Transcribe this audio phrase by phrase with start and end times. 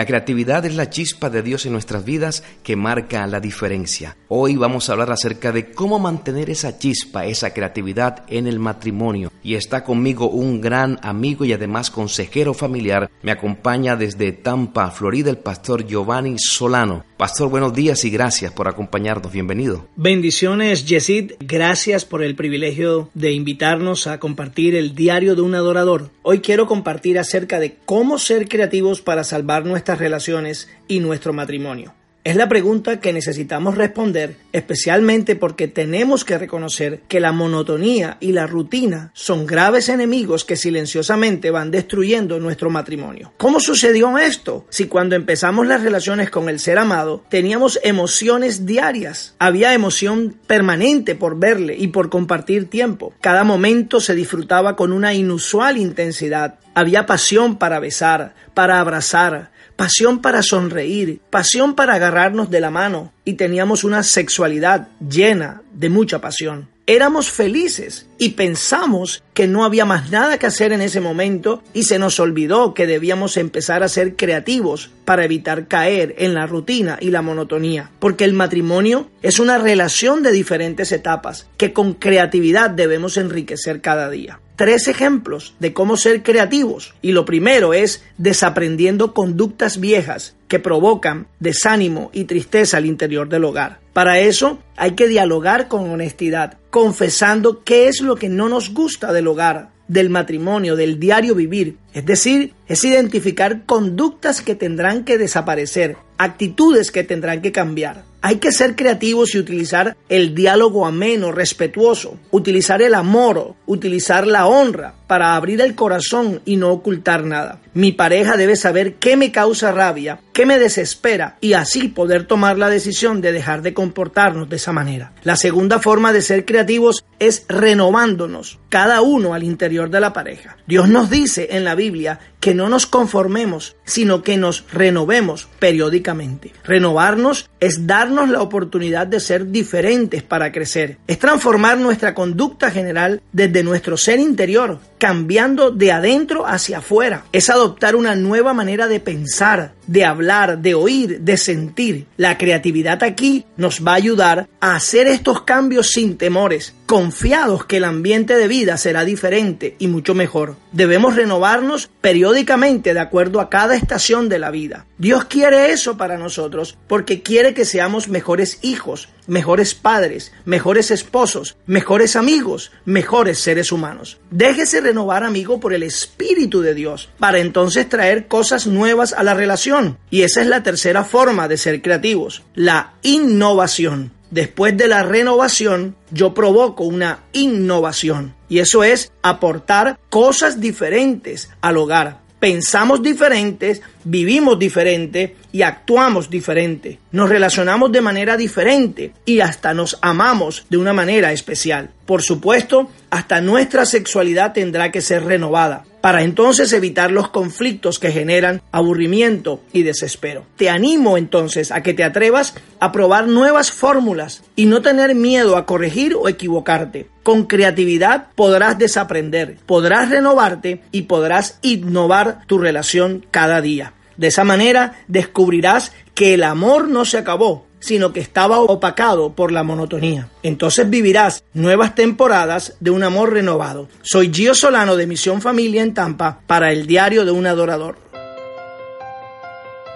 [0.00, 4.16] La creatividad es la chispa de Dios en nuestras vidas que marca la diferencia.
[4.28, 9.30] Hoy vamos a hablar acerca de cómo mantener esa chispa, esa creatividad en el matrimonio.
[9.42, 13.10] Y está conmigo un gran amigo y además consejero familiar.
[13.22, 17.04] Me acompaña desde Tampa, Florida, el pastor Giovanni Solano.
[17.18, 19.30] Pastor, buenos días y gracias por acompañarnos.
[19.30, 19.86] Bienvenido.
[19.96, 21.32] Bendiciones, Yesid.
[21.40, 26.10] Gracias por el privilegio de invitarnos a compartir el diario de un adorador.
[26.22, 31.94] Hoy quiero compartir acerca de cómo ser creativos para salvar nuestras relaciones y nuestro matrimonio.
[32.22, 38.32] Es la pregunta que necesitamos responder, especialmente porque tenemos que reconocer que la monotonía y
[38.32, 43.32] la rutina son graves enemigos que silenciosamente van destruyendo nuestro matrimonio.
[43.38, 44.66] ¿Cómo sucedió esto?
[44.68, 51.14] Si cuando empezamos las relaciones con el ser amado teníamos emociones diarias, había emoción permanente
[51.14, 53.14] por verle y por compartir tiempo.
[53.22, 56.58] Cada momento se disfrutaba con una inusual intensidad.
[56.80, 63.12] Había pasión para besar, para abrazar, pasión para sonreír, pasión para agarrarnos de la mano
[63.22, 66.70] y teníamos una sexualidad llena de mucha pasión.
[66.86, 71.84] Éramos felices y pensamos que no había más nada que hacer en ese momento y
[71.84, 76.98] se nos olvidó que debíamos empezar a ser creativos para evitar caer en la rutina
[77.00, 77.90] y la monotonía.
[77.98, 84.10] Porque el matrimonio es una relación de diferentes etapas que con creatividad debemos enriquecer cada
[84.10, 86.92] día tres ejemplos de cómo ser creativos.
[87.00, 93.44] Y lo primero es desaprendiendo conductas viejas que provocan desánimo y tristeza al interior del
[93.44, 93.80] hogar.
[93.94, 99.12] Para eso hay que dialogar con honestidad, confesando qué es lo que no nos gusta
[99.12, 101.76] del hogar, del matrimonio, del diario vivir.
[101.92, 108.04] Es decir, es identificar conductas que tendrán que desaparecer, actitudes que tendrán que cambiar.
[108.22, 114.46] Hay que ser creativos y utilizar el diálogo ameno, respetuoso, utilizar el amor, utilizar la
[114.46, 117.60] honra para abrir el corazón y no ocultar nada.
[117.72, 122.58] Mi pareja debe saber qué me causa rabia, qué me desespera y así poder tomar
[122.58, 125.12] la decisión de dejar de comportarnos de esa manera.
[125.22, 130.56] La segunda forma de ser creativos es renovándonos, cada uno al interior de la pareja.
[130.66, 136.52] Dios nos dice en la Biblia que no nos conformemos, sino que nos renovemos periódicamente.
[136.64, 140.96] Renovarnos es darnos la oportunidad de ser diferentes para crecer.
[141.06, 147.24] Es transformar nuestra conducta general desde nuestro ser interior, cambiando de adentro hacia afuera.
[147.32, 152.06] Es adoptar una nueva manera de pensar, de hablar, de oír, de sentir.
[152.16, 157.76] La creatividad aquí nos va a ayudar a hacer estos cambios sin temores, confiados que
[157.76, 160.56] el ambiente de vida será diferente y mucho mejor.
[160.72, 164.86] Debemos renovarnos periódicamente de acuerdo a cada estación de la vida.
[164.98, 171.56] Dios quiere eso para nosotros porque quiere que seamos mejores hijos, mejores padres, mejores esposos,
[171.64, 174.18] mejores amigos, mejores seres humanos.
[174.32, 179.34] Déjese renovar, amigo, por el Espíritu de Dios, para entonces traer cosas nuevas a la
[179.34, 179.96] relación.
[180.10, 184.10] Y esa es la tercera forma de ser creativos, la innovación.
[184.30, 188.34] Después de la renovación, yo provoco una innovación.
[188.48, 192.20] Y eso es aportar cosas diferentes al hogar.
[192.38, 196.98] Pensamos diferentes, vivimos diferente y actuamos diferente.
[197.12, 201.90] Nos relacionamos de manera diferente y hasta nos amamos de una manera especial.
[202.06, 208.10] Por supuesto, hasta nuestra sexualidad tendrá que ser renovada para entonces evitar los conflictos que
[208.10, 210.46] generan aburrimiento y desespero.
[210.56, 215.56] Te animo entonces a que te atrevas a probar nuevas fórmulas y no tener miedo
[215.56, 217.08] a corregir o equivocarte.
[217.22, 223.92] Con creatividad podrás desaprender, podrás renovarte y podrás innovar tu relación cada día.
[224.20, 229.50] De esa manera descubrirás que el amor no se acabó, sino que estaba opacado por
[229.50, 230.28] la monotonía.
[230.42, 233.88] Entonces vivirás nuevas temporadas de un amor renovado.
[234.02, 237.96] Soy Gio Solano de Misión Familia en Tampa para el Diario de un Adorador.